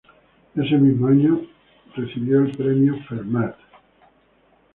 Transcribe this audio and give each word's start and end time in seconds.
Ese 0.55 0.79
mismo 0.79 1.05
año 1.05 1.39
recibió 1.95 2.41
el 2.43 2.57
Premio 2.57 2.95
Fermat. 3.07 3.55